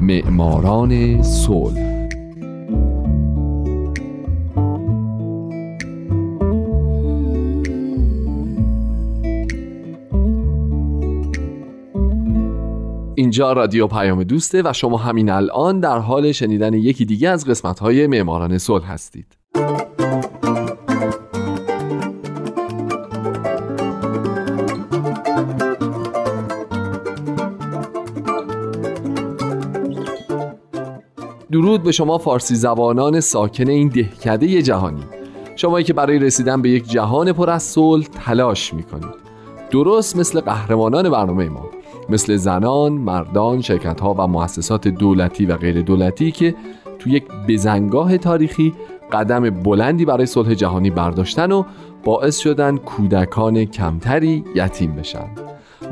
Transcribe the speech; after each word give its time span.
معماران 0.00 1.22
صلح. 1.22 2.00
اینجا 13.14 13.52
رادیو 13.52 13.86
پیام 13.86 14.24
دوسته 14.24 14.62
و 14.64 14.72
شما 14.72 14.96
همین 14.96 15.30
الان 15.30 15.80
در 15.80 15.98
حال 15.98 16.32
شنیدن 16.32 16.74
یکی 16.74 17.04
دیگه 17.04 17.28
از 17.28 17.46
قسمت 17.46 17.78
های 17.78 18.06
معماران 18.06 18.58
صلح 18.58 18.92
هستید. 18.92 19.39
درود 31.70 31.82
به 31.82 31.92
شما 31.92 32.18
فارسی 32.18 32.54
زبانان 32.54 33.20
ساکن 33.20 33.68
این 33.68 33.88
دهکده 33.88 34.62
جهانی. 34.62 35.02
شمایی 35.56 35.84
که 35.84 35.92
برای 35.92 36.18
رسیدن 36.18 36.62
به 36.62 36.70
یک 36.70 36.88
جهان 36.88 37.32
پر 37.32 37.50
از 37.50 37.62
صلح 37.62 38.06
تلاش 38.06 38.74
می‌کنید. 38.74 39.14
درست 39.70 40.16
مثل 40.16 40.40
قهرمانان 40.40 41.10
برنامه 41.10 41.48
ما 41.48 41.70
مثل 42.08 42.36
زنان، 42.36 42.92
مردان، 42.92 43.60
شرکت 43.60 44.00
ها 44.00 44.14
و 44.14 44.26
مؤسسات 44.26 44.88
دولتی 44.88 45.46
و 45.46 45.56
غیر 45.56 45.82
دولتی 45.82 46.30
که 46.30 46.54
تو 46.98 47.10
یک 47.10 47.24
بزنگاه 47.48 48.18
تاریخی 48.18 48.74
قدم 49.12 49.50
بلندی 49.50 50.04
برای 50.04 50.26
صلح 50.26 50.54
جهانی 50.54 50.90
برداشتن 50.90 51.52
و 51.52 51.64
باعث 52.04 52.38
شدن 52.38 52.76
کودکان 52.76 53.64
کمتری 53.64 54.44
یتیم 54.54 54.92
بشن. 54.92 55.26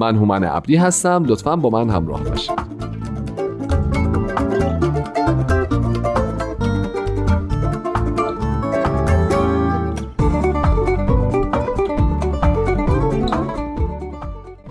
من 0.01 0.17
هومن 0.17 0.45
عبدی 0.45 0.77
هستم. 0.77 1.25
لطفا 1.27 1.57
با 1.57 1.71
من 1.71 1.91
همراه 1.91 2.25
باشید. 2.25 2.78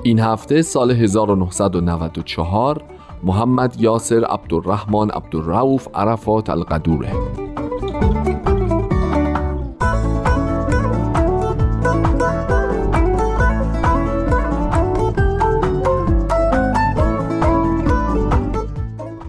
این 0.07 0.19
هفته 0.19 0.61
سال 0.61 0.91
1994 0.91 2.83
محمد 3.23 3.81
یاسر 3.81 4.23
عبدالرحمن 4.23 5.09
عبدالرعوف 5.09 5.87
عرفات 5.93 6.49
القدوره. 6.49 7.11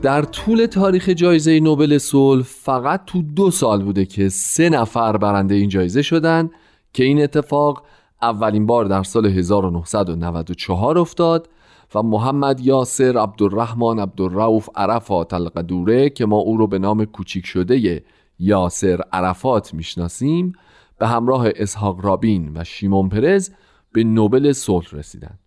در 0.03 0.23
طول 0.23 0.67
تاریخ 0.67 1.09
جایزه 1.09 1.61
نوبل 1.61 1.99
صلح 1.99 2.43
فقط 2.43 3.05
تو 3.07 3.23
دو 3.23 3.51
سال 3.51 3.83
بوده 3.83 4.05
که 4.05 4.29
سه 4.29 4.69
نفر 4.69 5.17
برنده 5.17 5.55
این 5.55 5.69
جایزه 5.69 6.03
شدن 6.03 6.51
که 6.93 7.05
این 7.05 7.23
اتفاق 7.23 7.83
اولین 8.23 8.67
بار 8.67 8.85
در 8.85 9.03
سال 9.03 9.27
1994 9.27 10.99
افتاد 10.99 11.49
و 11.95 12.03
محمد 12.03 12.61
یاسر 12.61 13.19
عبدالرحمن 13.19 13.99
عبدالرعوف 13.99 14.69
عرفات 14.75 15.35
القدوره 15.35 16.11
که 16.11 16.27
ما 16.27 16.37
او 16.37 16.57
رو 16.57 16.67
به 16.67 16.79
نام 16.79 17.05
کوچیک 17.05 17.47
شده 17.47 18.05
یاسر 18.39 19.01
عرفات 19.13 19.75
می‌شناسیم 19.75 20.53
به 20.99 21.07
همراه 21.07 21.47
اسحاق 21.57 22.05
رابین 22.05 22.53
و 22.55 22.65
شیمون 22.65 23.09
پرز 23.09 23.51
به 23.93 24.05
نوبل 24.05 24.53
صلح 24.53 24.87
رسیدن 24.93 25.39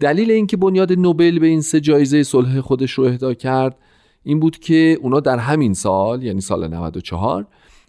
دلیل 0.00 0.30
اینکه 0.30 0.56
بنیاد 0.56 0.92
نوبل 0.92 1.38
به 1.38 1.46
این 1.46 1.60
سه 1.60 1.80
جایزه 1.80 2.22
صلح 2.22 2.60
خودش 2.60 2.92
رو 2.92 3.04
اهدا 3.04 3.34
کرد 3.34 3.76
این 4.22 4.40
بود 4.40 4.58
که 4.58 4.98
اونا 5.02 5.20
در 5.20 5.38
همین 5.38 5.74
سال 5.74 6.22
یعنی 6.22 6.40
سال 6.40 6.68
94 6.68 7.46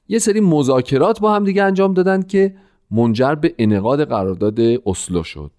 یه 0.08 0.20
سری 0.20 0.40
مذاکرات 0.40 1.20
با 1.20 1.34
هم 1.34 1.44
دیگه 1.44 1.64
انجام 1.64 1.94
دادن 1.94 2.22
که 2.22 2.56
منجر 2.91 3.35
به 3.35 3.56
انقاد 3.57 4.03
قرارداد 4.09 4.59
اسلو 4.85 5.24
شد. 5.24 5.52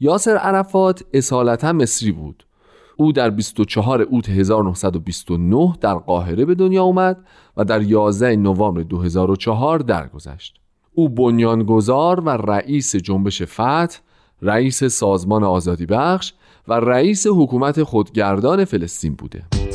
یاسر 0.00 0.36
عرفات 0.36 1.04
اصالتا 1.12 1.72
مصری 1.72 2.12
بود. 2.12 2.46
او 2.96 3.12
در 3.12 3.30
24 3.30 4.02
اوت 4.02 4.28
1929 4.28 5.74
در 5.80 5.94
قاهره 5.94 6.44
به 6.44 6.54
دنیا 6.54 6.82
اومد 6.82 7.24
و 7.56 7.64
در 7.64 7.82
11 7.82 8.36
نوامبر 8.36 8.82
2004 8.82 9.78
درگذشت. 9.78 10.60
او 10.94 11.08
بنیانگذار 11.08 12.20
و 12.20 12.28
رئیس 12.28 12.96
جنبش 12.96 13.42
فتح 13.42 13.98
رئیس 14.42 14.84
سازمان 14.84 15.44
آزادی 15.44 15.86
بخش 15.86 16.32
و 16.68 16.72
رئیس 16.72 17.26
حکومت 17.26 17.82
خودگردان 17.82 18.64
فلسطین 18.64 19.14
بوده. 19.14 19.65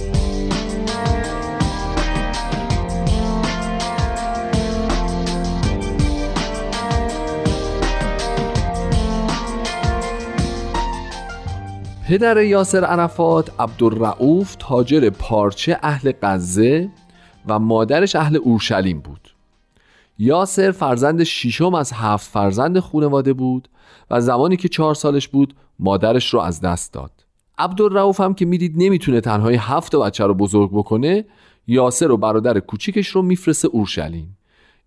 پدر 12.11 12.43
یاسر 12.43 12.83
عرفات 12.83 13.51
عبدالرعوف 13.59 14.55
تاجر 14.59 15.09
پارچه 15.09 15.77
اهل 15.83 16.11
غزه 16.21 16.89
و 17.47 17.59
مادرش 17.59 18.15
اهل 18.15 18.35
اورشلیم 18.35 18.99
بود. 18.99 19.35
یاسر 20.19 20.71
فرزند 20.71 21.23
ششم 21.23 21.73
از 21.73 21.91
هفت 21.93 22.29
فرزند 22.29 22.79
خانواده 22.79 23.33
بود 23.33 23.67
و 24.09 24.21
زمانی 24.21 24.57
که 24.57 24.67
چهار 24.67 24.95
سالش 24.95 25.27
بود 25.27 25.53
مادرش 25.79 26.33
رو 26.33 26.39
از 26.39 26.61
دست 26.61 26.93
داد. 26.93 27.11
عبدالرعوف 27.57 28.19
هم 28.21 28.33
که 28.33 28.45
می‌دید 28.45 28.73
نمی‌تونه 28.77 29.21
تنهایی 29.21 29.57
هفت 29.57 29.95
بچه 29.95 30.25
رو 30.25 30.33
بزرگ 30.33 30.69
بکنه 30.71 31.25
یاسر 31.67 32.11
و 32.11 32.17
برادر 32.17 32.59
کوچیکش 32.59 33.07
رو 33.07 33.21
میفرسته 33.21 33.67
اورشلیم. 33.67 34.37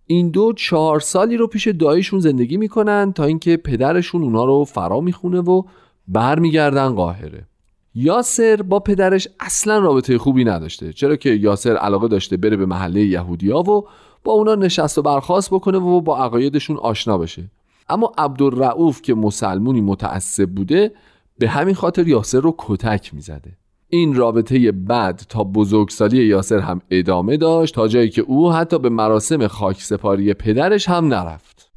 این 0.06 0.30
دو 0.30 0.52
چهار 0.52 1.00
سالی 1.00 1.36
رو 1.36 1.46
پیش 1.46 1.68
دایشون 1.68 2.20
زندگی 2.20 2.56
می‌کنن 2.56 3.12
تا 3.12 3.24
اینکه 3.24 3.56
پدرشون 3.56 4.22
اونا 4.22 4.44
رو 4.44 4.64
فرا 4.64 5.00
می‌خونه 5.00 5.40
و 5.40 5.62
برمیگردن 6.08 6.88
قاهره. 6.88 7.46
یاسر 7.94 8.62
با 8.62 8.80
پدرش 8.80 9.28
اصلا 9.40 9.78
رابطه 9.78 10.18
خوبی 10.18 10.44
نداشته 10.44 10.92
چرا 10.92 11.16
که 11.16 11.30
یاسر 11.30 11.76
علاقه 11.76 12.08
داشته 12.08 12.36
بره 12.36 12.56
به 12.56 12.66
محله 12.66 13.04
یهودیا 13.04 13.58
و 13.58 13.86
با 14.24 14.32
اونا 14.32 14.54
نشست 14.54 14.98
و 14.98 15.02
برخواست 15.02 15.50
بکنه 15.50 15.78
و 15.78 16.00
با 16.00 16.18
عقایدشون 16.18 16.76
آشنا 16.76 17.18
بشه. 17.18 17.50
اما 17.88 18.12
عبدالرعوف 18.18 19.02
که 19.02 19.14
مسلمونی 19.14 19.80
متعصب 19.80 20.50
بوده 20.50 20.92
به 21.38 21.48
همین 21.48 21.74
خاطر 21.74 22.08
یاسر 22.08 22.40
رو 22.40 22.54
کتک 22.58 23.14
می‌زده. 23.14 23.52
این 23.88 24.14
رابطه 24.14 24.72
بد 24.72 25.20
تا 25.28 25.44
بزرگسالی 25.44 26.24
یاسر 26.24 26.58
هم 26.58 26.80
ادامه 26.90 27.36
داشت 27.36 27.74
تا 27.74 27.88
جایی 27.88 28.08
که 28.08 28.22
او 28.22 28.52
حتی 28.52 28.78
به 28.78 28.88
مراسم 28.88 29.46
خاک 29.46 29.82
سپاری 29.82 30.34
پدرش 30.34 30.88
هم 30.88 31.14
نرفت. 31.14 31.70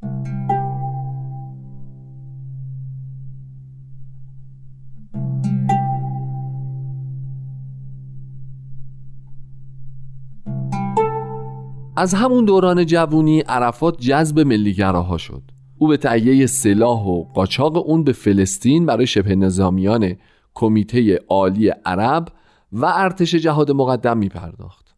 از 12.00 12.14
همون 12.14 12.46
دوران 12.46 12.86
جوونی 12.86 13.40
عرفات 13.40 13.98
جذب 14.00 14.40
ملیگراها 14.40 15.18
شد. 15.18 15.42
او 15.78 15.88
به 15.88 15.98
تهیه 15.98 16.46
سلاح 16.46 17.04
و 17.06 17.24
قاچاق 17.24 17.78
اون 17.88 18.04
به 18.04 18.12
فلسطین 18.12 18.86
برای 18.86 19.08
شبه 19.08 19.36
نظامیان 19.36 20.16
کمیته 20.54 21.20
عالی 21.30 21.70
عرب 21.70 22.28
و 22.72 22.86
ارتش 22.86 23.36
جهاد 23.36 23.72
مقدم 23.72 24.18
می 24.18 24.30
پرداخت. 24.30 24.96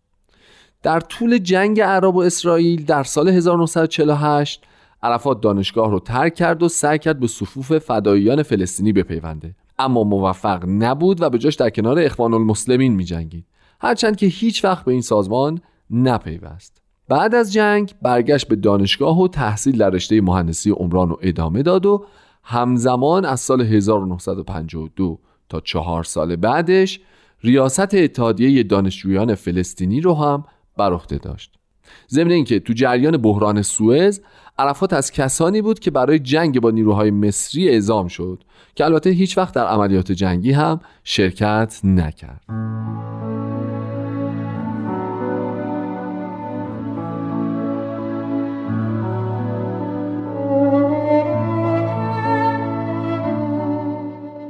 در 0.84 1.00
طول 1.00 1.38
جنگ 1.38 1.82
عرب 1.82 2.16
و 2.16 2.20
اسرائیل 2.20 2.86
در 2.86 3.04
سال 3.04 3.30
1948 3.30 4.64
عرفات 5.04 5.42
دانشگاه 5.42 5.92
رو 5.92 6.00
ترک 6.00 6.36
کرد 6.36 6.64
و 6.64 6.70
سعی 6.70 7.00
کرد 7.00 7.20
به 7.20 7.28
صفوف 7.28 7.78
فداییان 7.78 8.44
فلسطینی 8.44 8.94
بپیونده. 8.94 9.56
اما 9.80 10.04
موفق 10.04 10.66
نبود 10.68 11.22
و 11.22 11.30
به 11.30 11.38
جاش 11.38 11.56
در 11.56 11.70
کنار 11.70 12.00
اخوان 12.00 12.34
المسلمین 12.34 12.94
می 12.94 13.04
جنگید 13.04 13.46
هرچند 13.82 14.18
که 14.18 14.26
هیچ 14.26 14.66
وقت 14.66 14.86
به 14.86 14.92
این 14.92 15.02
سازمان 15.02 15.62
نپیوست. 15.90 16.79
بعد 17.10 17.36
از 17.36 17.54
جنگ 17.54 17.94
برگشت 18.02 18.48
به 18.48 18.56
دانشگاه 18.56 19.22
و 19.22 19.28
تحصیل 19.28 19.78
در 19.78 19.90
رشته 19.90 20.22
مهندسی 20.22 20.72
عمران 20.72 21.12
و 21.12 21.16
ادامه 21.22 21.64
داد 21.64 21.86
و 21.86 22.06
همزمان 22.44 23.26
از 23.26 23.40
سال 23.40 23.62
1952 23.62 25.20
تا 25.50 25.60
چهار 25.60 26.04
سال 26.04 26.36
بعدش 26.36 27.00
ریاست 27.44 27.94
اتحادیه 27.94 28.64
دانشجویان 28.64 29.36
فلسطینی 29.36 30.02
رو 30.02 30.14
هم 30.14 30.44
بر 30.78 30.94
عهده 30.94 31.18
داشت. 31.18 31.54
ضمن 32.10 32.32
اینکه 32.32 32.60
تو 32.60 32.74
جریان 32.74 33.18
بحران 33.18 33.62
سوئز 33.62 34.22
عرفات 34.58 34.94
از 34.94 35.12
کسانی 35.12 35.62
بود 35.62 35.80
که 35.80 35.92
برای 35.92 36.20
جنگ 36.20 36.62
با 36.62 36.72
نیروهای 36.72 37.12
مصری 37.12 37.70
اعزام 37.70 38.08
شد 38.08 38.44
که 38.76 38.86
البته 38.86 39.10
هیچ 39.10 39.38
وقت 39.38 39.54
در 39.54 39.66
عملیات 39.66 40.12
جنگی 40.12 40.52
هم 40.52 40.80
شرکت 41.04 41.80
نکرد. 41.84 42.42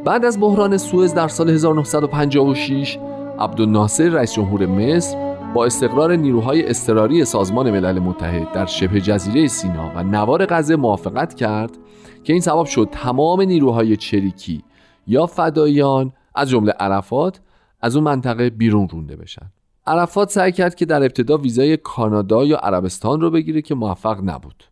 بعد 0.09 0.25
از 0.25 0.39
بحران 0.39 0.77
سوئز 0.77 1.13
در 1.13 1.27
سال 1.27 1.49
1956 1.49 2.97
عبدالناصر 3.39 4.09
رئیس 4.09 4.33
جمهور 4.33 4.65
مصر 4.65 5.35
با 5.53 5.65
استقرار 5.65 6.15
نیروهای 6.15 6.69
اضطراری 6.69 7.25
سازمان 7.25 7.71
ملل 7.71 7.99
متحد 7.99 8.51
در 8.51 8.65
شبه 8.65 9.01
جزیره 9.01 9.47
سینا 9.47 9.91
و 9.95 10.03
نوار 10.03 10.45
غزه 10.45 10.75
موافقت 10.75 11.33
کرد 11.33 11.77
که 12.23 12.33
این 12.33 12.41
سبب 12.41 12.65
شد 12.65 12.89
تمام 12.91 13.41
نیروهای 13.41 13.97
چریکی 13.97 14.63
یا 15.07 15.25
فدایان 15.25 16.13
از 16.35 16.49
جمله 16.49 16.71
عرفات 16.71 17.41
از 17.81 17.95
اون 17.95 18.05
منطقه 18.05 18.49
بیرون 18.49 18.89
رونده 18.89 19.15
بشن. 19.15 19.51
عرفات 19.87 20.29
سعی 20.29 20.51
کرد 20.51 20.75
که 20.75 20.85
در 20.85 21.03
ابتدا 21.03 21.37
ویزای 21.37 21.77
کانادا 21.77 22.45
یا 22.45 22.57
عربستان 22.57 23.21
رو 23.21 23.31
بگیره 23.31 23.61
که 23.61 23.75
موفق 23.75 24.19
نبود. 24.23 24.63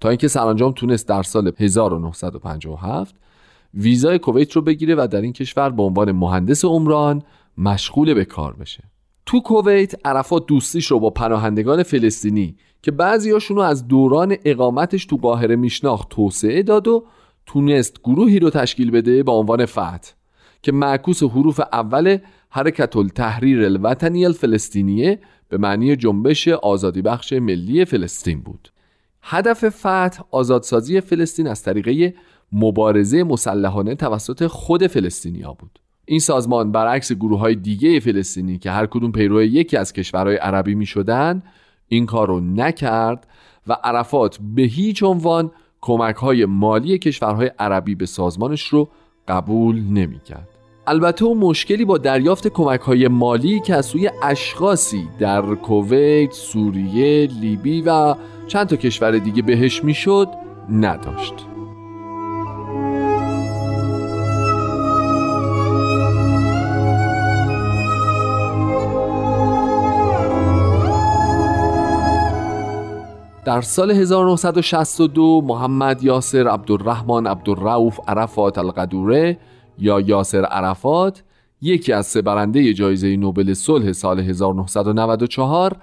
تا 0.00 0.08
اینکه 0.08 0.28
سرانجام 0.28 0.72
تونست 0.72 1.08
در 1.08 1.22
سال 1.22 1.52
1957 1.58 3.14
ویزای 3.76 4.18
کویت 4.18 4.52
رو 4.52 4.62
بگیره 4.62 4.94
و 4.94 5.08
در 5.10 5.20
این 5.20 5.32
کشور 5.32 5.70
به 5.70 5.82
عنوان 5.82 6.12
مهندس 6.12 6.64
عمران 6.64 7.22
مشغول 7.58 8.14
به 8.14 8.24
کار 8.24 8.56
بشه. 8.56 8.84
تو 9.26 9.40
کویت 9.40 10.06
عرفات 10.06 10.46
دوستیش 10.46 10.86
رو 10.86 11.00
با 11.00 11.10
پناهندگان 11.10 11.82
فلسطینی 11.82 12.56
که 12.82 12.90
بعضیاشون 12.90 13.56
رو 13.56 13.62
از 13.62 13.88
دوران 13.88 14.36
اقامتش 14.44 15.06
تو 15.06 15.16
قاهره 15.16 15.56
میشناخت 15.56 16.08
توسعه 16.08 16.62
داد 16.62 16.88
و 16.88 17.04
تونست 17.46 18.00
گروهی 18.04 18.38
رو 18.38 18.50
تشکیل 18.50 18.90
بده 18.90 19.22
با 19.22 19.32
عنوان 19.32 19.66
فتح 19.66 20.12
که 20.62 20.72
معکوس 20.72 21.22
حروف 21.22 21.60
اول 21.72 22.18
حرکت 22.50 22.96
التحریر 22.96 23.64
الوطنی 23.64 24.24
الفلسطینیه 24.24 25.18
به 25.48 25.58
معنی 25.58 25.96
جنبش 25.96 26.48
آزادی 26.48 27.02
بخش 27.02 27.32
ملی 27.32 27.84
فلسطین 27.84 28.40
بود. 28.40 28.68
هدف 29.22 29.68
فتح 29.68 30.22
آزادسازی 30.30 31.00
فلسطین 31.00 31.46
از 31.46 31.62
طریقه 31.62 32.14
مبارزه 32.54 33.24
مسلحانه 33.24 33.94
توسط 33.94 34.46
خود 34.46 34.86
فلسطینیا 34.86 35.52
بود 35.52 35.78
این 36.06 36.20
سازمان 36.20 36.72
برعکس 36.72 37.12
گروه 37.12 37.38
های 37.38 37.54
دیگه 37.54 38.00
فلسطینی 38.00 38.58
که 38.58 38.70
هر 38.70 38.86
کدوم 38.86 39.12
پیرو 39.12 39.42
یکی 39.42 39.76
از 39.76 39.92
کشورهای 39.92 40.36
عربی 40.36 40.74
می 40.74 40.86
شدن 40.86 41.42
این 41.88 42.06
کار 42.06 42.28
رو 42.28 42.40
نکرد 42.40 43.26
و 43.66 43.72
عرفات 43.84 44.38
به 44.54 44.62
هیچ 44.62 45.02
عنوان 45.02 45.50
کمک 45.80 46.16
های 46.16 46.44
مالی 46.44 46.98
کشورهای 46.98 47.50
عربی 47.58 47.94
به 47.94 48.06
سازمانش 48.06 48.62
رو 48.62 48.88
قبول 49.28 49.80
نمی 49.80 50.18
کرد. 50.18 50.48
البته 50.86 51.24
اون 51.24 51.38
مشکلی 51.38 51.84
با 51.84 51.98
دریافت 51.98 52.48
کمک 52.48 52.80
های 52.80 53.08
مالی 53.08 53.60
که 53.60 53.74
از 53.74 53.86
سوی 53.86 54.10
اشخاصی 54.22 55.08
در 55.18 55.42
کویت، 55.54 56.32
سوریه، 56.32 57.26
لیبی 57.40 57.82
و 57.82 58.14
چند 58.46 58.66
تا 58.66 58.76
کشور 58.76 59.18
دیگه 59.18 59.42
بهش 59.42 59.84
می‌شد 59.84 60.28
نداشت. 60.70 61.53
در 73.44 73.60
سال 73.60 73.90
1962 73.90 75.42
محمد 75.44 76.02
یاسر 76.02 76.48
عبدالرحمن 76.48 77.26
عبدالرعوف 77.26 78.00
عرفات 78.08 78.58
القدوره 78.58 79.38
یا 79.78 80.00
یاسر 80.00 80.44
عرفات 80.44 81.22
یکی 81.60 81.92
از 81.92 82.06
سه 82.06 82.22
برنده 82.22 82.74
جایزه 82.74 83.16
نوبل 83.16 83.54
صلح 83.54 83.92
سال 83.92 84.20
1994 84.20 85.76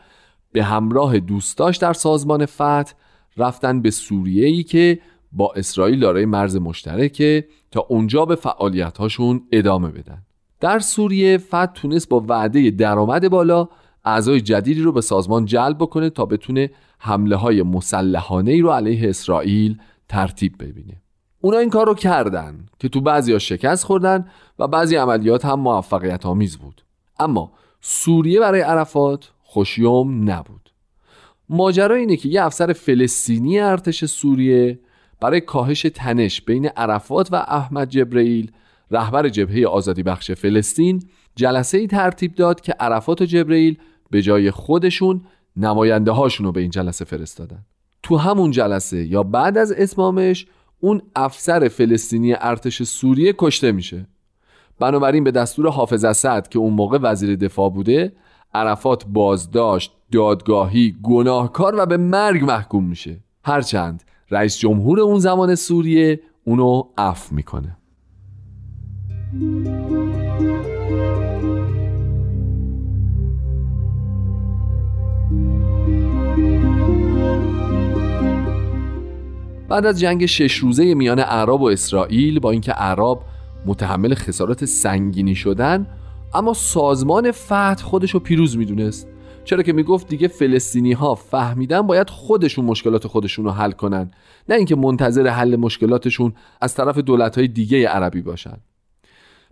به 0.52 0.64
همراه 0.64 1.20
دوستاش 1.20 1.78
در 1.78 1.94
سازمان 1.94 2.46
فتح 2.46 2.94
رفتن 3.38 3.82
به 3.82 3.92
سوریه 3.92 4.48
ای 4.48 4.64
که 4.64 5.00
با 5.32 5.54
اسرائیل 5.56 6.00
دارای 6.00 6.26
مرز 6.26 6.56
مشترکه 6.56 7.48
تا 7.72 7.86
اونجا 7.90 8.26
به 8.26 8.36
فعالیت 8.36 8.98
هاشون 8.98 9.42
ادامه 9.52 9.90
بدن. 9.90 10.22
در 10.60 10.80
سوریه 10.80 11.38
فتح 11.38 11.66
تونست 11.66 12.10
با 12.10 12.20
وعده 12.28 12.70
درآمد 12.70 13.30
بالا 13.30 13.68
اعضای 14.06 14.42
جدیدی 14.42 14.82
رو 14.82 14.92
به 14.92 15.02
سازمان 15.02 15.46
جلب 15.46 15.78
بکنه 15.78 16.10
تا 16.10 16.26
بتونه 16.26 16.70
حمله 17.00 17.36
های 17.36 17.64
مسلحانه 17.64 18.52
ای 18.52 18.62
رو 18.62 18.72
علیه 18.72 19.10
اسرائیل 19.10 19.78
ترتیب 20.10 20.56
ببینه. 20.60 21.02
اونا 21.42 21.58
این 21.58 21.70
کار 21.70 21.86
رو 21.86 21.94
کردن 21.94 22.66
که 22.80 22.90
تو 22.90 23.02
بعضی 23.02 23.34
ها 23.34 23.40
شکست 23.40 23.84
خوردن 23.84 24.28
و 24.60 24.68
بعضی 24.68 24.96
عملیات 24.96 25.46
هم 25.46 25.60
موفقیت 25.60 26.26
آمیز 26.26 26.58
بود. 26.58 26.84
اما 27.20 27.52
سوریه 27.82 28.40
برای 28.40 28.62
عرفات 28.62 29.32
خوشیوم 29.44 30.30
نبود. 30.30 30.70
ماجرا 31.50 31.96
اینه 31.96 32.18
که 32.18 32.30
یه 32.30 32.44
افسر 32.44 32.74
فلسطینی 32.74 33.60
ارتش 33.60 34.06
سوریه 34.06 34.80
برای 35.20 35.42
کاهش 35.42 35.82
تنش 35.82 36.42
بین 36.42 36.66
عرفات 36.66 37.34
و 37.34 37.36
احمد 37.36 37.90
جبرئیل 37.90 38.52
رهبر 38.92 39.30
جبهه 39.30 39.68
آزادی 39.68 40.04
بخش 40.04 40.32
فلسطین 40.32 41.04
جلسه 41.36 41.78
ای 41.78 41.88
ترتیب 41.88 42.36
داد 42.36 42.62
که 42.62 42.72
عرفات 42.72 43.22
و 43.22 43.26
جبرئیل 43.26 43.78
به 44.12 44.22
جای 44.22 44.52
خودشون 44.52 45.22
نماینده 45.58 46.12
هاشون 46.12 46.46
رو 46.46 46.52
به 46.52 46.62
این 46.62 46.70
جلسه 46.70 47.06
فرستادن. 47.06 47.66
تو 48.04 48.18
همون 48.18 48.52
جلسه 48.52 49.06
یا 49.06 49.24
بعد 49.24 49.58
از 49.58 49.74
اتمامش 49.78 50.46
اون 50.80 51.02
افسر 51.16 51.68
فلسطینی 51.68 52.34
ارتش 52.34 52.84
سوریه 52.84 53.34
کشته 53.38 53.72
میشه. 53.72 54.08
بنابراین 54.80 55.24
به 55.24 55.32
دستور 55.32 55.68
حافظ 55.68 56.06
اسد 56.06 56.48
که 56.48 56.60
اون 56.60 56.74
موقع 56.74 57.00
وزیر 57.02 57.36
دفاع 57.36 57.70
بوده 57.70 58.14
عرفات 58.54 59.06
بازداشت 59.08 59.92
دادگاهی 60.12 60.96
گناهکار 61.04 61.76
و 61.78 61.86
به 61.86 61.98
مرگ 61.98 62.44
محکوم 62.44 62.84
میشه. 62.84 63.24
هرچند 63.46 64.04
رئیس 64.32 64.58
جمهور 64.58 65.00
اون 65.00 65.20
زمان 65.20 65.56
سوریه 65.56 66.20
اونو 66.44 66.84
عفو 66.98 67.36
می‌کنه. 67.36 67.78
بعد 79.72 79.86
از 79.86 80.00
جنگ 80.00 80.26
شش 80.26 80.58
روزه 80.58 80.94
میان 80.94 81.20
عرب 81.20 81.62
و 81.62 81.66
اسرائیل 81.66 82.40
با 82.40 82.52
اینکه 82.52 82.72
عرب 82.72 83.20
متحمل 83.66 84.14
خسارات 84.14 84.66
سنگینی 84.66 85.36
شدن 85.36 85.88
اما 86.34 86.54
سازمان 86.54 87.32
فتح 87.32 87.84
خودش 87.84 88.12
رو 88.12 88.20
پیروز 88.20 88.58
می‌دونست. 88.58 89.08
چرا 89.44 89.64
که 89.64 89.74
می‌گفت 89.74 90.08
دیگه 90.08 90.28
فلسطینی 90.28 90.92
ها 90.92 91.16
فهمیدن 91.16 91.82
باید 91.82 92.10
خودشون 92.10 92.66
مشکلات 92.66 93.08
خودشون 93.08 93.46
رو 93.46 93.52
حل 93.52 93.72
کنن 93.72 94.12
نه 94.50 94.56
اینکه 94.56 94.76
منتظر 94.76 95.28
حل 95.28 95.56
مشکلاتشون 95.56 96.34
از 96.62 96.76
طرف 96.76 96.98
دولت 96.98 97.38
های 97.38 97.48
دیگه 97.48 97.88
عربی 97.88 98.22
باشن. 98.22 98.58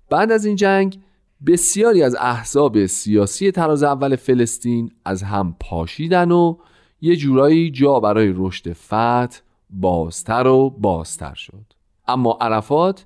بعد 0.09 0.31
از 0.31 0.45
این 0.45 0.55
جنگ 0.55 0.99
بسیاری 1.47 2.03
از 2.03 2.15
احزاب 2.15 2.85
سیاسی 2.85 3.51
تراز 3.51 3.83
اول 3.83 4.15
فلسطین 4.15 4.91
از 5.05 5.23
هم 5.23 5.55
پاشیدن 5.59 6.31
و 6.31 6.57
یه 7.01 7.15
جورایی 7.15 7.71
جا 7.71 7.99
برای 7.99 8.33
رشد 8.35 8.73
فتح 8.73 9.48
بازتر 9.69 10.47
و 10.47 10.69
بازتر 10.69 11.33
شد. 11.33 11.73
اما 12.07 12.37
عرفات 12.41 13.05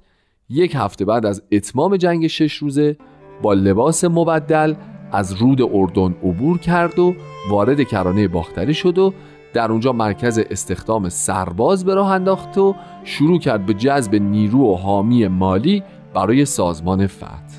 یک 0.50 0.76
هفته 0.76 1.06
بعد 1.06 1.26
از 1.26 1.44
اتمام 1.52 1.98
جنگ 1.98 2.28
شش 2.28 2.54
روزه 2.54 2.98
با 3.42 3.54
لباس 3.54 4.04
مبدل 4.04 4.76
از 5.12 5.34
رود 5.34 5.62
اردن 5.62 6.16
عبور 6.24 6.58
کرد 6.58 7.00
و 7.00 7.16
وارد 7.50 7.84
کرانه 7.84 8.28
باختری 8.28 8.74
شد 8.74 8.98
و 8.98 9.14
در 9.54 9.72
اونجا 9.72 9.92
مرکز 9.92 10.40
استخدام 10.40 11.10
سرباز 11.10 11.86
به 11.86 11.96
راه 11.96 12.12
انداخت 12.12 12.58
و 12.58 12.76
شروع 13.04 13.40
کرد 13.40 13.66
به 13.66 13.74
جذب 13.74 14.16
نیرو 14.16 14.74
و 14.74 14.76
حامی 14.76 15.28
مالی 15.28 15.84
برای 16.14 16.46
سازمان 16.46 17.08
فتح. 17.08 17.53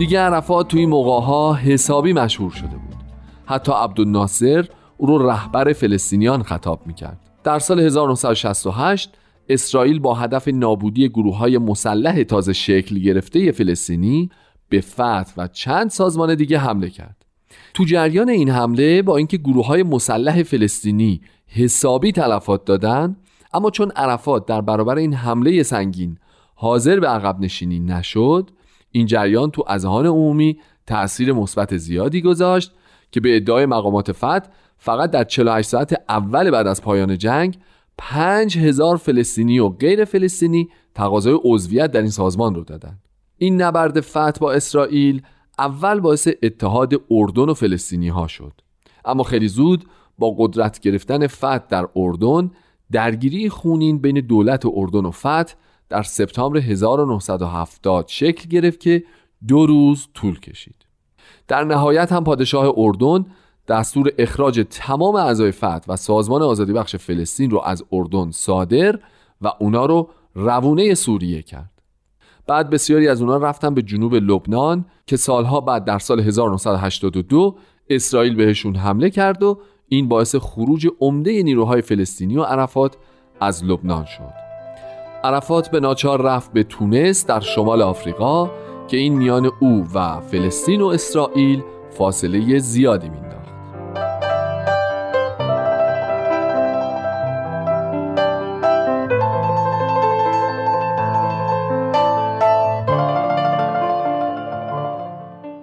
دیگه 0.00 0.20
عرفات 0.20 0.68
توی 0.68 0.86
موقع 0.86 1.26
ها 1.26 1.54
حسابی 1.54 2.12
مشهور 2.12 2.50
شده 2.50 2.76
بود. 2.76 2.96
حتی 3.46 3.72
عبدالناصر 3.72 4.68
او 4.96 5.06
رو 5.06 5.30
رهبر 5.30 5.72
فلسطینیان 5.72 6.42
خطاب 6.42 6.86
می‌کرد. 6.86 7.18
در 7.44 7.58
سال 7.58 7.80
1968 7.80 9.10
اسرائیل 9.48 9.98
با 9.98 10.14
هدف 10.14 10.48
نابودی 10.48 11.08
گروه 11.08 11.36
های 11.36 11.58
مسلح 11.58 12.22
تازه 12.22 12.52
شکل 12.52 12.98
گرفته 12.98 13.52
فلسطینی 13.52 14.30
به 14.68 14.80
فتح 14.80 15.32
و 15.36 15.48
چند 15.48 15.90
سازمان 15.90 16.34
دیگه 16.34 16.58
حمله 16.58 16.90
کرد. 16.90 17.24
تو 17.74 17.84
جریان 17.84 18.28
این 18.28 18.50
حمله 18.50 19.02
با 19.02 19.16
اینکه 19.16 19.36
گروه 19.36 19.66
های 19.66 19.82
مسلح 19.82 20.42
فلسطینی 20.42 21.20
حسابی 21.46 22.12
تلفات 22.12 22.64
دادن 22.64 23.16
اما 23.52 23.70
چون 23.70 23.90
عرفات 23.90 24.46
در 24.46 24.60
برابر 24.60 24.96
این 24.96 25.14
حمله 25.14 25.62
سنگین 25.62 26.18
حاضر 26.54 27.00
به 27.00 27.08
عقب 27.08 27.40
نشینی 27.40 27.80
نشد 27.80 28.50
این 28.92 29.06
جریان 29.06 29.50
تو 29.50 29.64
اذهان 29.68 30.06
عمومی 30.06 30.58
تاثیر 30.86 31.32
مثبت 31.32 31.76
زیادی 31.76 32.22
گذاشت 32.22 32.72
که 33.12 33.20
به 33.20 33.36
ادعای 33.36 33.66
مقامات 33.66 34.12
فتح 34.12 34.48
فقط 34.78 35.10
در 35.10 35.24
48 35.24 35.68
ساعت 35.68 36.02
اول 36.08 36.50
بعد 36.50 36.66
از 36.66 36.82
پایان 36.82 37.18
جنگ 37.18 37.58
5000 37.98 38.96
فلسطینی 38.96 39.58
و 39.58 39.68
غیر 39.68 40.04
فلسطینی 40.04 40.68
تقاضای 40.94 41.38
عضویت 41.44 41.90
در 41.90 42.00
این 42.00 42.10
سازمان 42.10 42.54
رو 42.54 42.64
دادن. 42.64 42.98
این 43.38 43.62
نبرد 43.62 44.00
فتح 44.00 44.40
با 44.40 44.52
اسرائیل 44.52 45.22
اول 45.58 46.00
باعث 46.00 46.28
اتحاد 46.42 46.94
اردن 47.10 47.48
و 47.48 47.54
فلسطینی 47.54 48.08
ها 48.08 48.26
شد. 48.26 48.52
اما 49.04 49.22
خیلی 49.22 49.48
زود 49.48 49.84
با 50.18 50.34
قدرت 50.38 50.80
گرفتن 50.80 51.26
فتح 51.26 51.58
در 51.58 51.88
اردن 51.96 52.50
درگیری 52.92 53.48
خونین 53.48 53.98
بین 53.98 54.20
دولت 54.20 54.66
اردن 54.66 55.04
و 55.04 55.10
فتح 55.10 55.54
در 55.90 56.02
سپتامبر 56.02 56.58
1970 56.58 58.04
شکل 58.08 58.48
گرفت 58.48 58.80
که 58.80 59.04
دو 59.48 59.66
روز 59.66 60.08
طول 60.14 60.40
کشید. 60.40 60.74
در 61.48 61.64
نهایت 61.64 62.12
هم 62.12 62.24
پادشاه 62.24 62.74
اردن 62.76 63.26
دستور 63.68 64.12
اخراج 64.18 64.66
تمام 64.70 65.14
اعضای 65.14 65.52
فتح 65.52 65.80
و 65.88 65.96
سازمان 65.96 66.42
آزادی 66.42 66.72
بخش 66.72 66.96
فلسطین 66.96 67.50
رو 67.50 67.60
از 67.64 67.84
اردن 67.92 68.30
صادر 68.30 68.98
و 69.40 69.52
اونا 69.58 69.86
رو 69.86 70.10
روونه 70.34 70.94
سوریه 70.94 71.42
کرد. 71.42 71.70
بعد 72.46 72.70
بسیاری 72.70 73.08
از 73.08 73.20
اونا 73.20 73.36
رفتن 73.36 73.74
به 73.74 73.82
جنوب 73.82 74.14
لبنان 74.14 74.84
که 75.06 75.16
سالها 75.16 75.60
بعد 75.60 75.84
در 75.84 75.98
سال 75.98 76.20
1982 76.20 77.56
اسرائیل 77.88 78.34
بهشون 78.34 78.76
حمله 78.76 79.10
کرد 79.10 79.42
و 79.42 79.58
این 79.88 80.08
باعث 80.08 80.36
خروج 80.36 80.88
عمده 81.00 81.42
نیروهای 81.42 81.82
فلسطینی 81.82 82.36
و 82.36 82.42
عرفات 82.42 82.96
از 83.40 83.64
لبنان 83.64 84.04
شد. 84.04 84.49
عرفات 85.24 85.70
به 85.70 85.80
ناچار 85.80 86.22
رفت 86.22 86.52
به 86.52 86.62
تونس 86.62 87.26
در 87.26 87.40
شمال 87.40 87.82
آفریقا 87.82 88.50
که 88.88 88.96
این 88.96 89.14
میان 89.14 89.50
او 89.60 89.86
و 89.94 90.20
فلسطین 90.20 90.80
و 90.80 90.86
اسرائیل 90.86 91.62
فاصله 91.90 92.58
زیادی 92.58 93.08
مینداخت 93.08 93.30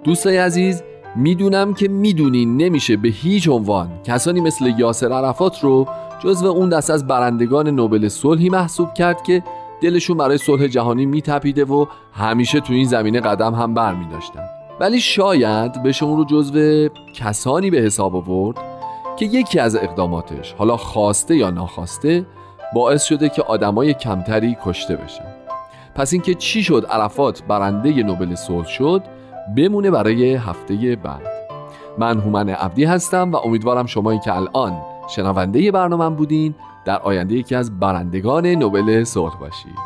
دوستای 0.04 0.36
عزیز 0.36 0.82
می‌دونم 1.16 1.74
که 1.74 1.88
می‌دونین 1.88 2.56
نمیشه 2.56 2.96
به 2.96 3.08
هیچ 3.08 3.48
عنوان 3.48 3.90
کسانی 4.04 4.40
مثل 4.40 4.74
یاسر 4.78 5.12
عرفات 5.12 5.60
رو 5.60 5.86
جزو 6.18 6.46
اون 6.46 6.68
دست 6.68 6.90
از 6.90 7.06
برندگان 7.06 7.68
نوبل 7.68 8.08
صلحی 8.08 8.48
محسوب 8.48 8.94
کرد 8.94 9.22
که 9.22 9.42
دلشون 9.80 10.16
برای 10.16 10.38
صلح 10.38 10.66
جهانی 10.66 11.06
میتپیده 11.06 11.64
و 11.64 11.86
همیشه 12.12 12.60
تو 12.60 12.72
این 12.72 12.84
زمینه 12.84 13.20
قدم 13.20 13.54
هم 13.54 13.74
بر 13.74 13.94
می 13.94 14.06
ولی 14.80 15.00
شاید 15.00 15.82
بشه 15.82 16.04
اون 16.04 16.16
رو 16.16 16.24
جزو 16.24 16.88
کسانی 17.14 17.70
به 17.70 17.78
حساب 17.78 18.16
آورد 18.16 18.58
که 19.16 19.24
یکی 19.24 19.58
از 19.58 19.76
اقداماتش 19.76 20.52
حالا 20.52 20.76
خواسته 20.76 21.36
یا 21.36 21.50
ناخواسته 21.50 22.26
باعث 22.74 23.04
شده 23.04 23.28
که 23.28 23.42
آدمای 23.42 23.94
کمتری 23.94 24.56
کشته 24.64 24.96
بشن. 24.96 25.24
پس 25.94 26.12
اینکه 26.12 26.34
چی 26.34 26.62
شد 26.62 26.86
عرفات 26.90 27.42
برنده 27.42 28.02
نوبل 28.02 28.34
صلح 28.34 28.66
شد 28.66 29.02
بمونه 29.56 29.90
برای 29.90 30.34
هفته 30.34 30.96
بعد. 31.02 31.22
من 31.98 32.20
هومن 32.20 32.48
عبدی 32.48 32.84
هستم 32.84 33.32
و 33.32 33.36
امیدوارم 33.36 33.86
شمایی 33.86 34.18
که 34.18 34.36
الان 34.36 34.80
شنونده 35.08 35.72
برنامه 35.72 36.16
بودین. 36.16 36.54
در 36.84 36.98
آینده 36.98 37.34
یکی 37.34 37.54
از 37.54 37.80
برندگان 37.80 38.46
نوبل 38.46 39.04
صلح 39.04 39.38
باشید. 39.38 39.78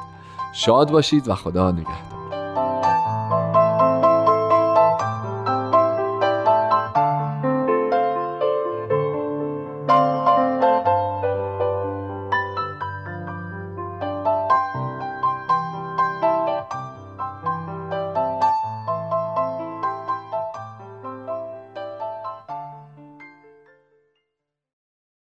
شاد 0.53 0.91
باشید 0.91 1.29
و 1.29 1.35
خدا 1.35 1.71
نگهدار. 1.71 2.12